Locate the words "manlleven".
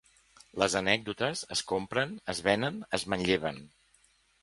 3.15-3.65